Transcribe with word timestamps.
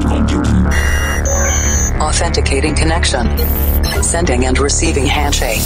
cloud 0.00 0.28
computing. 0.28 0.66
Authenticating 2.00 2.74
connection. 2.74 3.26
Sending 4.02 4.46
and 4.46 4.58
receiving 4.58 5.06
handshake. 5.06 5.62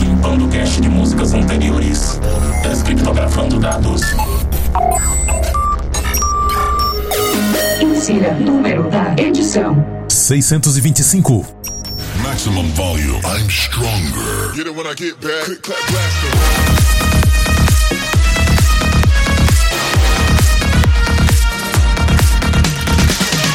Limpando 0.00 0.48
cache 0.48 0.80
de 0.80 0.88
músicas 0.88 1.34
anteriores. 1.34 2.20
Descriptografando 2.62 3.58
dados. 3.58 4.02
Insira 7.80 8.34
número 8.34 8.88
da 8.90 9.14
edição: 9.16 9.76
625. 10.08 11.46
Maximum 12.22 12.68
volume. 12.74 13.20
I'm 13.24 13.48
stronger. 13.48 14.54
Get 14.54 14.66
it 14.66 14.74
when 14.74 14.86
I 14.86 14.94
get 14.94 15.20
back. 15.20 15.44
Click, 15.44 15.62
clap, 15.62 15.78
blast. 15.88 16.77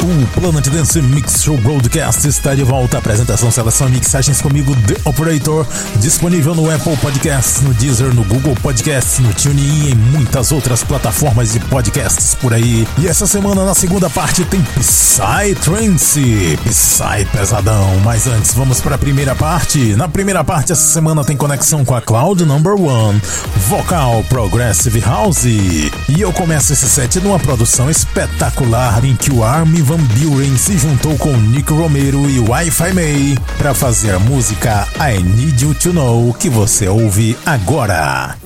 O 0.03 0.27
Planet 0.37 0.67
Dance 0.67 1.01
Mix 1.01 1.43
Show 1.43 1.57
Broadcast 1.59 2.27
está 2.27 2.53
de 2.53 2.61
volta. 2.61 2.97
Apresentação, 2.97 3.49
seleção 3.49 3.87
e 3.87 3.91
mixagens 3.91 4.41
comigo, 4.41 4.75
The 4.75 4.97
Operator. 5.05 5.65
Disponível 6.01 6.53
no 6.53 6.69
Apple 6.69 6.97
Podcasts, 6.97 7.61
no 7.61 7.73
Deezer, 7.73 8.13
no 8.13 8.25
Google 8.25 8.53
Podcasts, 8.61 9.19
no 9.19 9.33
TuneIn 9.33 9.85
e 9.85 9.91
em 9.91 9.95
muitas 9.95 10.51
outras 10.51 10.83
plataformas 10.83 11.53
de 11.53 11.61
podcasts 11.61 12.35
por 12.35 12.53
aí. 12.53 12.85
E 12.97 13.07
essa 13.07 13.25
semana, 13.25 13.63
na 13.63 13.73
segunda 13.73 14.09
parte, 14.09 14.43
tem 14.43 14.61
Psy 14.61 15.55
Trance. 15.63 16.59
Psy 16.65 17.25
pesadão. 17.31 18.01
Mas 18.03 18.27
antes, 18.27 18.53
vamos 18.53 18.81
para 18.81 18.95
a 18.95 18.97
primeira 18.97 19.33
parte. 19.35 19.95
Na 19.95 20.09
primeira 20.09 20.43
parte, 20.43 20.73
essa 20.73 20.91
semana 20.91 21.23
tem 21.23 21.37
conexão 21.37 21.85
com 21.85 21.95
a 21.95 22.01
Cloud 22.01 22.43
Number 22.43 22.75
One, 22.75 23.21
Vocal 23.69 24.21
Progressive 24.27 24.99
House. 24.99 25.45
E 25.45 25.89
eu 26.19 26.33
começo 26.33 26.73
esse 26.73 26.89
set 26.89 27.21
numa 27.21 27.39
produção 27.39 27.89
espetacular 27.89 29.05
em 29.05 29.15
que 29.15 29.31
o 29.31 29.41
Army 29.45 29.81
Van 29.93 30.03
Buren 30.17 30.57
se 30.57 30.75
juntou 30.75 31.15
com 31.19 31.37
Nick 31.37 31.71
Romero 31.71 32.27
e 32.27 32.39
Wi-Fi 32.39 32.93
May 32.93 33.37
para 33.59 33.75
fazer 33.75 34.15
a 34.15 34.17
música 34.17 34.87
I 34.97 35.21
Need 35.21 35.63
You 35.63 35.75
to 35.75 35.93
Know 35.93 36.33
que 36.33 36.49
você 36.49 36.87
ouve 36.87 37.37
agora. 37.45 38.42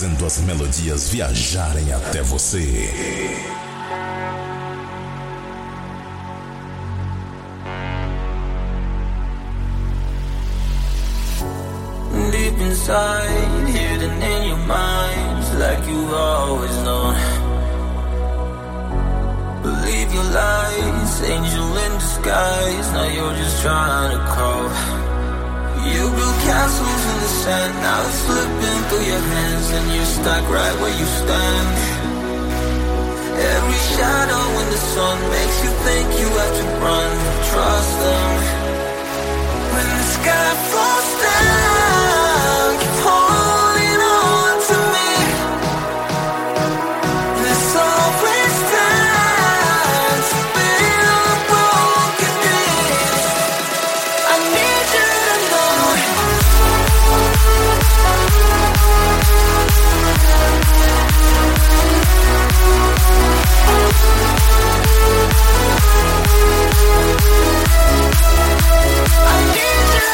Fazendo 0.00 0.24
as 0.24 0.38
melodias 0.38 1.10
viajarem 1.10 1.92
até 1.92 2.22
você. 2.22 2.58
Deep 12.30 12.62
inside, 12.62 13.66
hidden 13.66 14.22
in 14.22 14.48
your 14.48 14.56
mind, 14.66 15.58
like 15.58 15.86
you've 15.86 16.14
always 16.14 16.74
known. 16.78 17.14
Believe 19.62 20.14
your 20.14 20.24
lies, 20.24 21.22
angel 21.24 21.76
in 21.76 21.98
disguise. 21.98 22.92
Now 22.94 23.04
you're 23.04 23.34
just 23.34 23.60
trying 23.60 24.16
to 24.16 24.24
crawl. 24.32 25.09
You 25.80 26.02
built 26.12 26.38
castles 26.44 27.02
in 27.12 27.16
the 27.24 27.32
sand, 27.42 27.74
now 27.80 28.04
it's 28.04 28.18
slipping 28.26 28.80
through 28.88 29.06
your 29.12 29.24
hands, 29.34 29.68
and 29.76 29.86
you're 29.94 30.12
stuck 30.20 30.44
right 30.50 30.76
where 30.80 30.92
you 31.00 31.06
stand. 31.06 31.68
Every 33.40 33.80
shadow 33.96 34.44
in 34.60 34.66
the 34.68 34.82
sun 34.92 35.16
makes 35.30 35.56
you 35.64 35.72
think 35.86 36.06
you 36.20 36.28
have 36.40 36.54
to 36.60 36.66
run. 36.84 37.10
Trust 37.50 37.92
them. 38.04 38.30
When 39.72 39.88
the 39.96 40.06
sky 40.16 40.50
falls 40.70 41.10
down, 41.24 41.79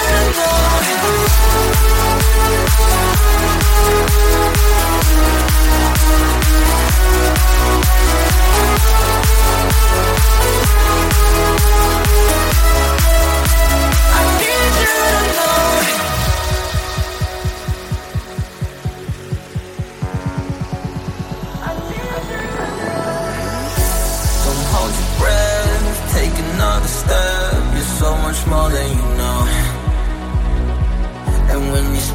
need 0.07 0.56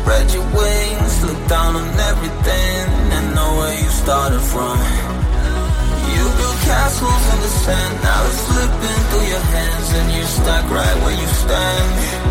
spread 0.02 0.34
your 0.34 0.48
wings, 0.58 1.14
look 1.24 1.42
down 1.48 1.76
on 1.76 1.88
everything 2.12 2.86
and 3.16 3.36
know 3.36 3.52
where 3.60 3.76
you 3.82 3.90
started 3.90 4.42
from. 4.42 4.78
You 6.14 6.24
built 6.38 6.60
castles 6.66 7.24
in 7.34 7.40
the 7.46 7.52
sand, 7.64 7.94
now 8.04 8.26
it's 8.26 8.42
slipping 8.50 9.02
through 9.10 9.28
your 9.34 9.46
hands, 9.56 9.90
and 9.98 10.12
you're 10.16 10.34
stuck 10.40 10.66
right 10.70 10.98
where 11.04 11.18
you 11.22 11.28
stand. 11.46 12.31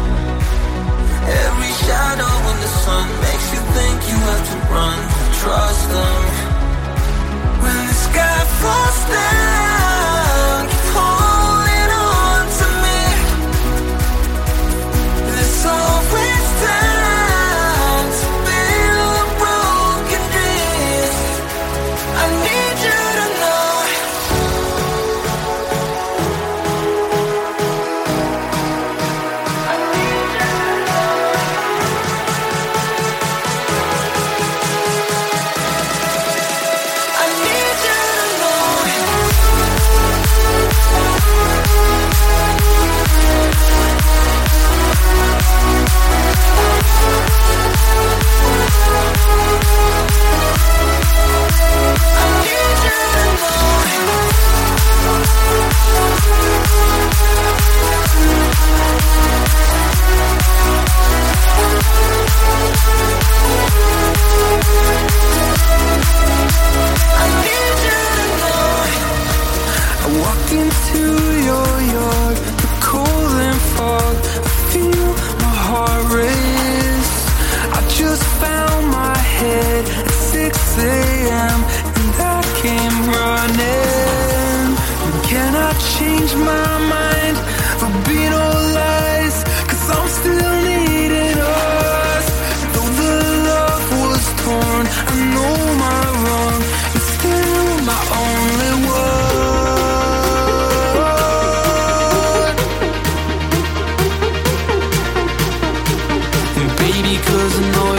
No. 107.59 107.90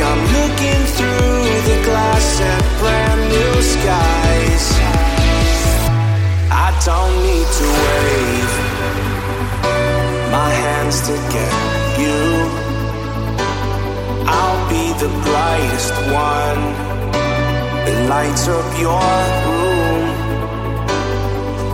I'm 0.00 0.22
looking 0.38 0.82
through 0.96 1.42
the 1.70 1.78
glass 1.84 2.40
at 2.40 2.62
brand 2.80 3.20
new 3.32 3.62
skies. 3.62 4.64
I 6.50 6.68
don't 6.84 7.14
need 7.28 7.48
to 7.60 7.66
wave 7.84 8.52
my 10.30 10.50
hands 10.64 11.00
to 11.08 11.14
get 11.34 11.52
you. 12.02 12.22
I'll 14.28 14.62
be 14.68 14.84
the 15.02 15.10
brightest 15.26 15.94
one 16.28 16.62
that 17.86 17.98
lights 18.08 18.48
up 18.48 18.68
your 18.78 19.14
room. 19.46 20.02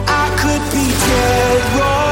I 0.07 0.27
could 0.41 0.65
be 0.77 0.87
dead 1.07 1.81
wrong. 1.81 2.12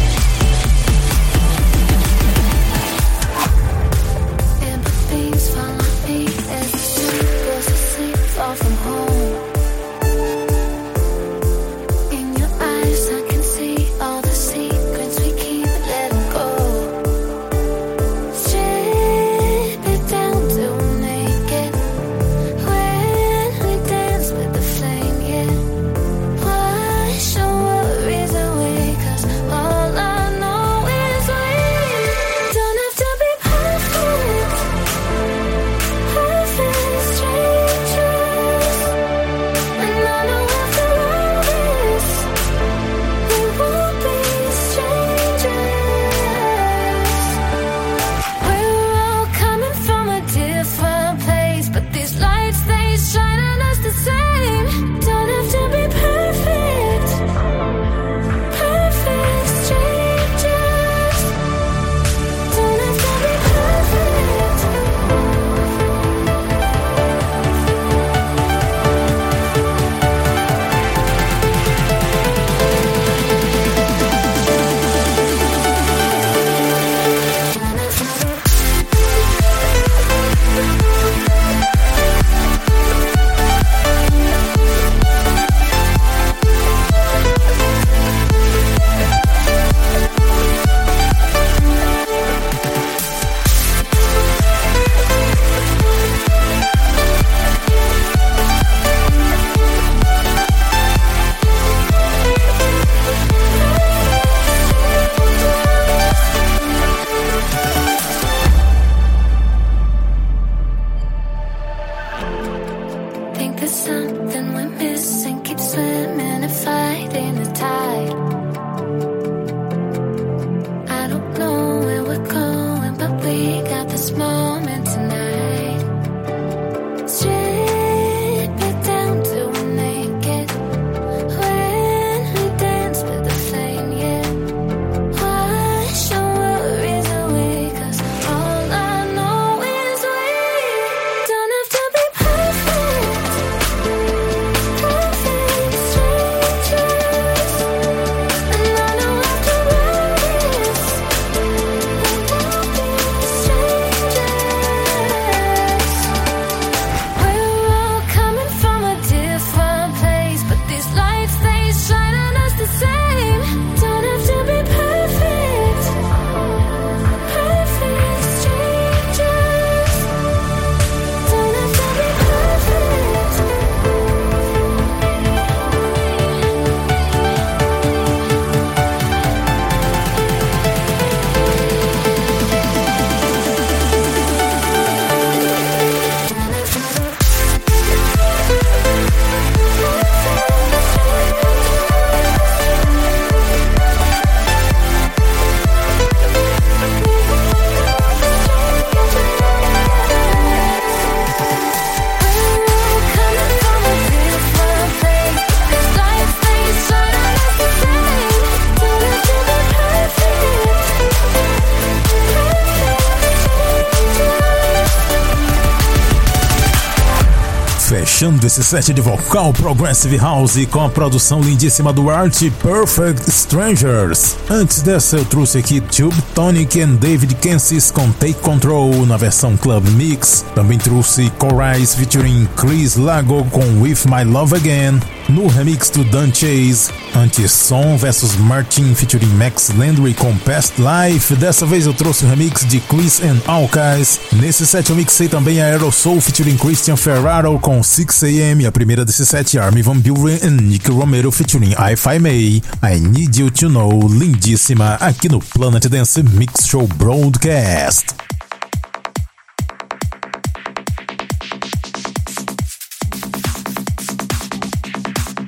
Fechando 218.21 218.45
esse 218.45 218.63
set 218.63 218.93
de 218.93 219.01
vocal 219.01 219.51
Progressive 219.51 220.15
House 220.15 220.63
com 220.69 220.81
a 220.81 220.89
produção 220.89 221.41
lindíssima 221.41 221.91
do 221.91 222.07
Art 222.07 222.39
Perfect 222.61 223.27
Strangers. 223.27 224.37
Antes 224.47 224.83
dessa 224.83 225.17
eu 225.17 225.25
trouxe 225.25 225.57
aqui 225.57 225.81
Tube 225.81 226.21
Tonic 226.35 226.79
and 226.79 226.97
David 226.97 227.33
Kensis 227.33 227.89
com 227.89 228.11
Take 228.11 228.35
Control 228.35 229.07
na 229.07 229.17
versão 229.17 229.57
Club 229.57 229.87
Mix. 229.93 230.45
Também 230.53 230.77
trouxe 230.77 231.31
Corais 231.39 231.95
featuring 231.95 232.47
Chris 232.55 232.95
Lago 232.95 233.43
com 233.45 233.81
With 233.81 234.01
My 234.05 234.23
Love 234.23 234.55
Again. 234.55 234.99
No 235.29 235.47
remix 235.47 235.89
do 235.89 236.03
Dan 236.03 236.33
Chase, 236.33 236.91
Anti-Som 237.15 237.97
vs 237.97 238.35
Martin 238.37 238.93
featuring 238.93 239.33
Max 239.35 239.69
Landry 239.77 240.13
com 240.13 240.35
Past 240.39 240.73
Life. 240.77 241.35
Dessa 241.35 241.65
vez 241.65 241.85
eu 241.85 241.93
trouxe 241.93 242.25
o 242.25 242.29
remix 242.29 242.65
de 242.65 242.79
Chris 242.81 243.21
and 243.21 243.39
Alkais. 243.45 244.19
Nesse 244.33 244.65
set 244.65 244.89
eu 244.89 244.95
mixei 244.95 245.29
também 245.29 245.61
a 245.61 245.65
Aerosoul 245.65 246.19
featuring 246.19 246.57
Christian 246.57 246.97
Ferraro 246.97 247.57
com 247.59 247.79
6am. 247.81 248.67
A 248.67 248.71
primeira 248.71 249.05
desse 249.05 249.25
set, 249.25 249.57
Armin 249.57 249.81
Van 249.81 249.97
Buren 249.97 250.39
e 250.43 250.49
Nick 250.49 250.89
Romero 250.91 251.31
featuring 251.31 251.71
If 251.91 252.05
I 252.05 252.19
May. 252.19 252.63
I 252.83 252.99
Need 252.99 253.39
You 253.39 253.51
To 253.51 253.69
Know, 253.69 254.07
lindíssima, 254.07 254.95
aqui 254.95 255.29
no 255.29 255.39
Planet 255.39 255.87
Dance 255.87 256.21
Mix 256.23 256.65
Show 256.67 256.87
Broadcast. 256.87 258.30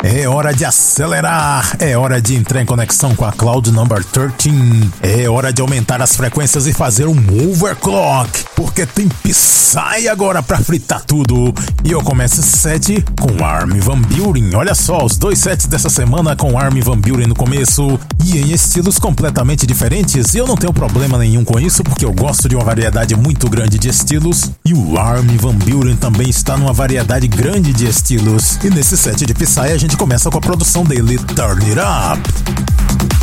É 0.06 0.28
hora 0.28 0.54
de 0.54 0.66
acelerar, 0.66 1.78
é 1.80 1.98
hora 1.98 2.22
de 2.22 2.36
entrar 2.36 2.62
em 2.62 2.66
conexão 2.66 3.16
com 3.16 3.24
a 3.24 3.32
Cloud 3.32 3.72
Number 3.72 4.04
13, 4.04 4.92
é 5.02 5.30
hora 5.30 5.54
de 5.54 5.62
aumentar 5.62 6.02
as 6.02 6.14
frequências 6.14 6.68
e 6.68 6.74
fazer 6.74 7.08
um 7.08 7.16
overclock, 7.50 8.30
porque 8.54 8.86
tem 8.86 9.08
Psy 9.08 10.10
agora 10.12 10.44
pra 10.44 10.60
fritar 10.60 11.02
tudo. 11.06 11.54
E 11.86 11.92
eu 11.92 12.02
começo 12.04 12.42
esse 12.42 12.58
set 12.58 13.06
com 13.18 13.44
Armin 13.44 13.80
Van 13.80 14.00
Buren. 14.02 14.54
Olha 14.56 14.76
só, 14.76 15.06
os 15.06 15.18
dois 15.18 15.40
sets 15.40 15.68
dessa 15.68 15.90
semana 15.90 16.36
com 16.36 16.60
Armin 16.60 16.82
Van 16.82 16.98
Buren 16.98 17.28
no 17.28 17.36
começo 17.36 17.98
e 18.26 18.38
em 18.38 18.52
estilos 18.52 19.00
completamente 19.00 19.66
diferentes. 19.66 20.34
E 20.34 20.38
eu 20.38 20.46
não 20.46 20.58
tenho 20.58 20.74
problema 20.74 21.18
nenhum 21.18 21.46
com 21.46 21.58
isso, 21.60 21.82
porque 21.82 22.04
eu 22.04 22.12
gosto 22.12 22.50
de 22.50 22.56
uma 22.56 22.66
variedade 22.66 23.16
muito 23.16 23.50
grande 23.50 23.80
de 23.80 23.88
estilos. 23.88 24.52
E 24.66 24.74
o 24.74 25.00
Armin 25.00 25.38
Van 25.38 25.56
Buren 25.56 25.96
também 25.96 26.30
está 26.30 26.58
numa 26.58 26.74
variedade 26.74 27.28
grande 27.28 27.72
de 27.72 27.88
estilos. 27.88 28.60
E 28.64 28.70
nesse 28.70 28.98
set 28.98 29.26
de 29.26 29.34
Psy 29.34 29.60
a 29.60 29.78
gente 29.78 29.93
gente 29.94 29.98
começa 29.98 30.30
com 30.32 30.38
a 30.40 30.42
produção 30.42 30.84
dele, 30.84 31.18
Turn 31.36 31.64
It 31.66 31.80
Up. 31.80 33.23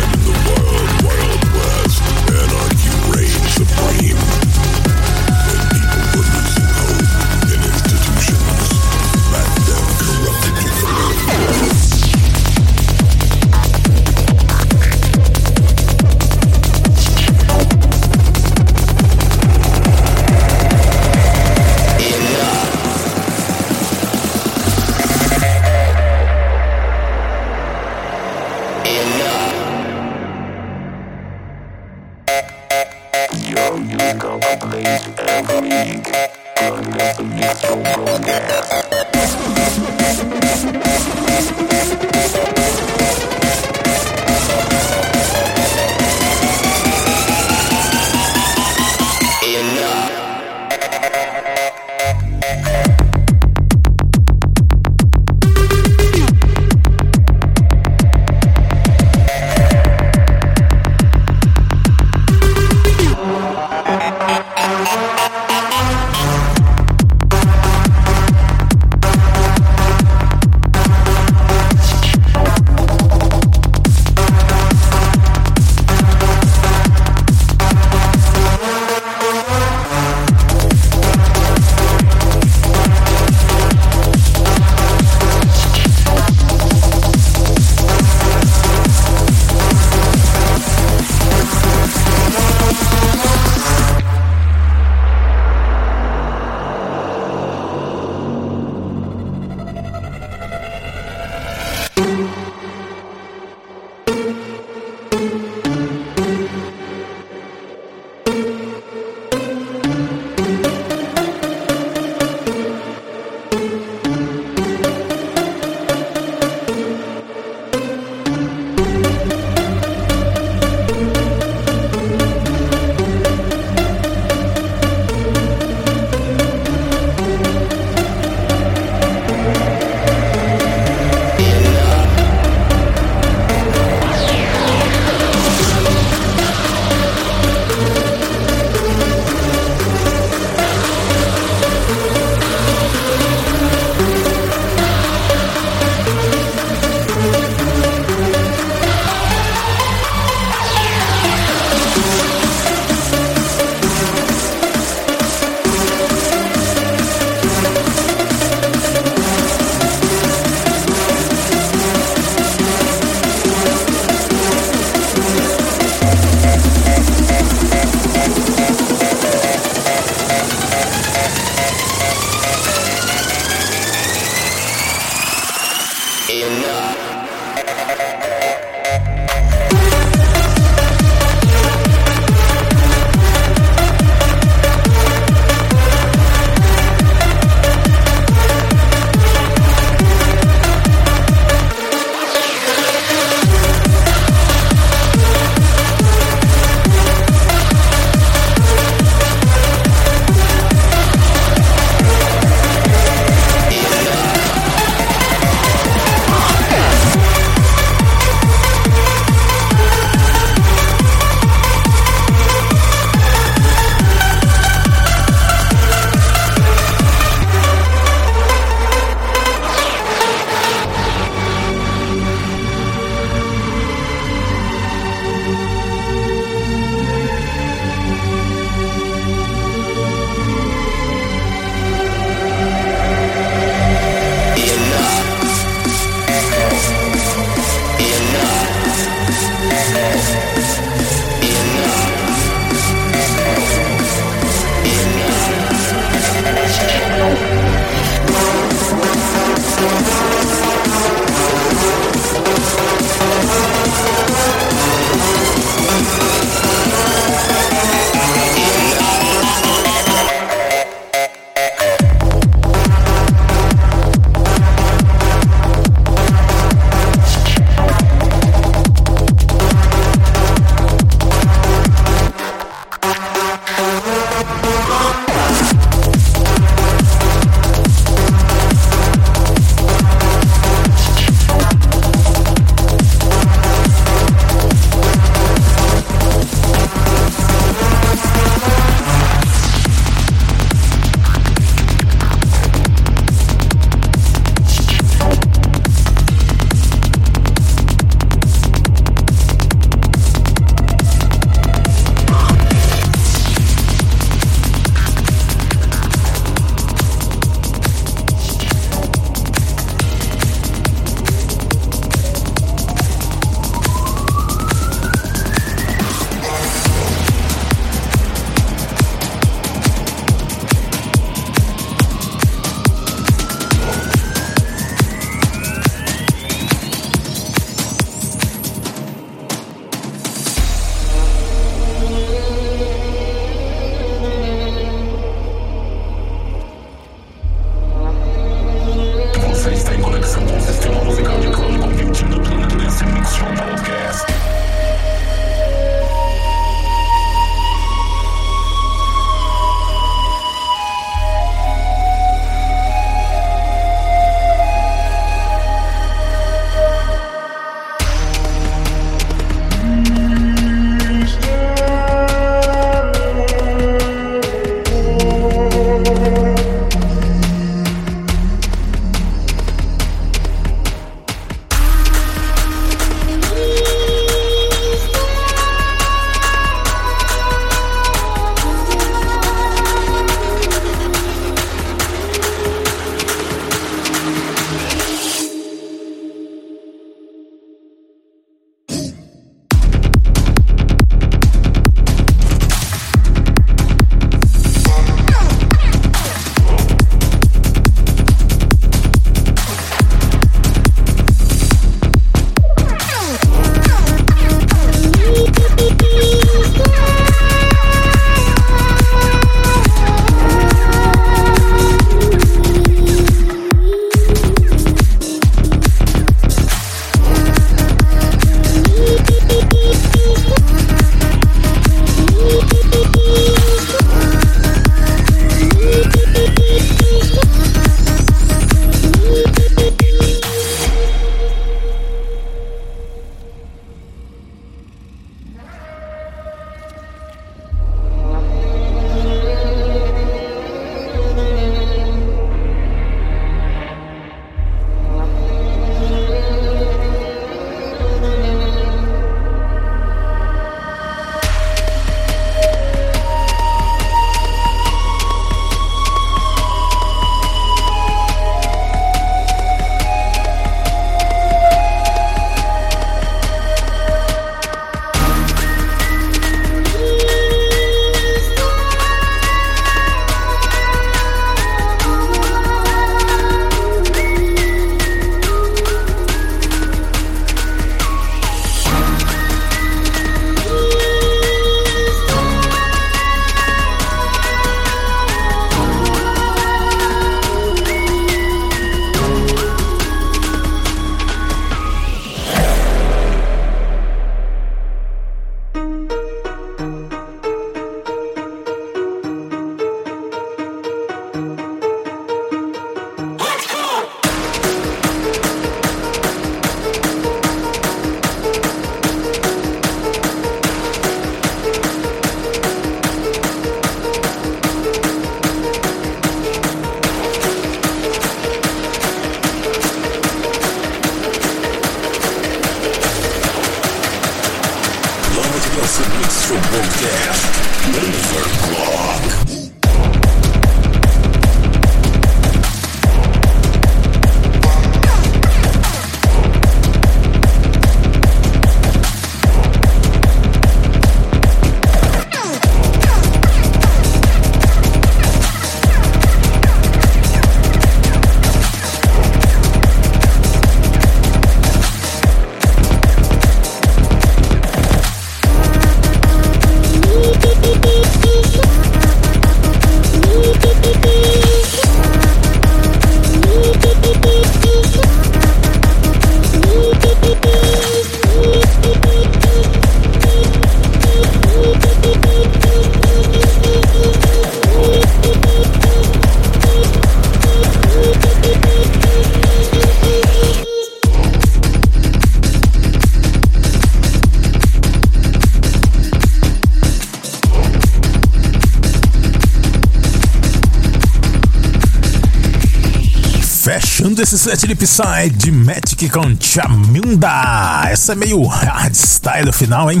Fechando 594.08 594.22
esse 594.22 594.38
set 594.38 594.66
de 594.66 594.74
Psy 594.74 595.30
de 595.34 595.52
Magic 595.52 596.08
com 596.08 596.34
Chamunda. 596.40 597.82
Essa 597.90 598.12
é 598.12 598.14
meio 598.14 598.42
hardstyle 598.46 599.52
final, 599.52 599.90
hein? 599.90 600.00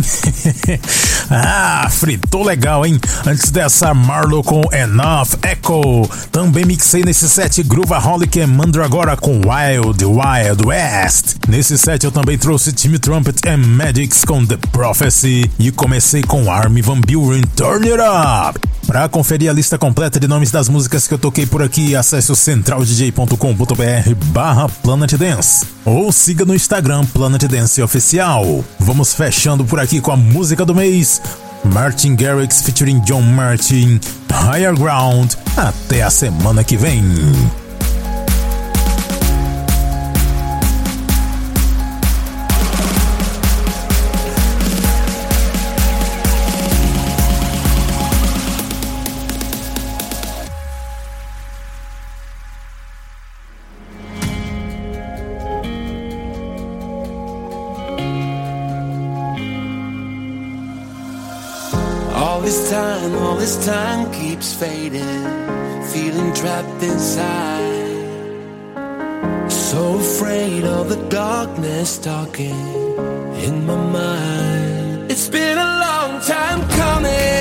ah, 1.30 1.86
fritou 1.90 2.42
legal, 2.42 2.86
hein? 2.86 2.98
Antes 3.26 3.50
dessa, 3.50 3.92
Marlow 3.92 4.42
com 4.42 4.62
Enough 4.72 5.38
Echo. 5.42 6.08
Também 6.32 6.64
mixei 6.64 7.02
nesse 7.02 7.28
set 7.28 7.62
Groovaholic 7.62 8.38
e 8.38 8.46
Mandragora 8.46 9.14
com 9.14 9.40
Wild 9.42 10.02
Wild 10.04 10.66
West. 10.66 11.36
Nesse 11.46 11.76
set 11.76 12.04
eu 12.04 12.12
também 12.12 12.38
trouxe 12.38 12.72
Timmy 12.72 12.98
Trumpet 12.98 13.46
and 13.46 13.58
Magics 13.58 14.24
com 14.24 14.44
The 14.46 14.56
Prophecy. 14.72 15.50
E 15.58 15.70
comecei 15.70 16.22
com 16.22 16.50
Army 16.50 16.80
Van 16.80 17.00
Buren 17.00 17.42
Turn 17.56 17.86
It 17.86 18.00
Up. 18.00 18.77
Para 18.88 19.06
conferir 19.06 19.50
a 19.50 19.52
lista 19.52 19.76
completa 19.76 20.18
de 20.18 20.26
nomes 20.26 20.50
das 20.50 20.66
músicas 20.66 21.06
que 21.06 21.12
eu 21.12 21.18
toquei 21.18 21.44
por 21.44 21.62
aqui, 21.62 21.94
acesse 21.94 22.32
o 22.32 22.34
centraldj.com.br 22.34 24.14
barra 24.32 24.66
Planet 24.82 25.12
Dance 25.12 25.66
ou 25.84 26.10
siga 26.10 26.46
no 26.46 26.54
Instagram 26.54 27.04
Planet 27.04 27.42
Dance 27.42 27.82
Oficial. 27.82 28.64
Vamos 28.80 29.12
fechando 29.12 29.62
por 29.62 29.78
aqui 29.78 30.00
com 30.00 30.10
a 30.10 30.16
música 30.16 30.64
do 30.64 30.74
mês, 30.74 31.20
Martin 31.66 32.16
Garrix 32.16 32.62
featuring 32.62 33.00
John 33.00 33.20
Martin, 33.20 34.00
Higher 34.30 34.74
Ground. 34.74 35.34
Até 35.54 36.02
a 36.02 36.08
semana 36.08 36.64
que 36.64 36.78
vem. 36.78 37.04
This 63.48 63.64
time 63.64 64.12
keeps 64.12 64.52
fading, 64.52 65.24
feeling 65.92 66.34
trapped 66.34 66.82
inside. 66.82 67.86
So 69.48 69.96
afraid 69.96 70.64
of 70.64 70.90
the 70.90 71.00
darkness 71.08 71.96
talking 71.96 72.60
in 73.46 73.64
my 73.64 73.76
mind. 73.76 75.10
It's 75.10 75.30
been 75.30 75.56
a 75.56 75.70
long 75.86 76.20
time 76.20 76.60
coming, 76.82 77.37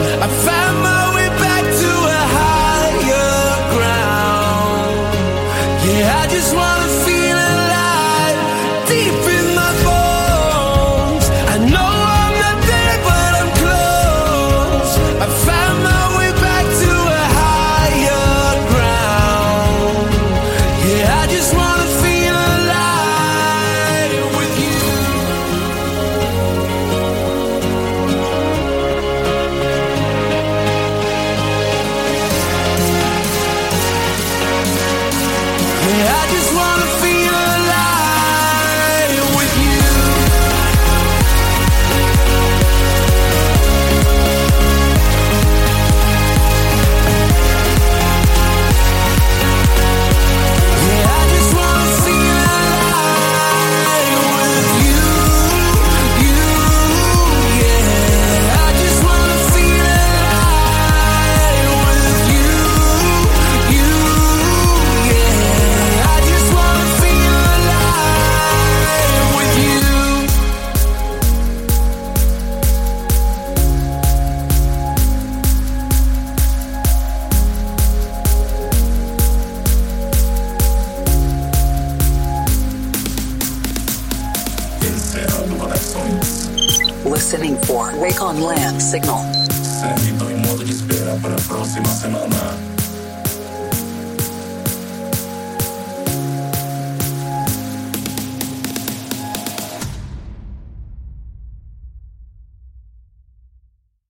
I 0.00 0.28
found 0.28 0.67